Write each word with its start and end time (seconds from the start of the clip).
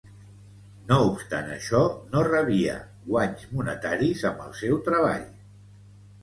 No 0.91 0.95
obstant 1.09 1.51
això, 1.55 1.81
no 2.13 2.23
rebia 2.27 2.79
guanys 3.11 3.45
monetaris 3.59 4.25
amb 4.31 4.41
el 4.49 4.57
seu 4.63 4.81
treball. 4.91 5.29